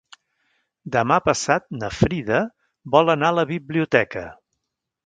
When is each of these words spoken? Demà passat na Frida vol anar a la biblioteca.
Demà 0.95 1.17
passat 1.27 1.67
na 1.83 1.91
Frida 1.99 2.41
vol 2.97 3.17
anar 3.17 3.31
a 3.35 3.39
la 3.43 3.47
biblioteca. 3.55 4.27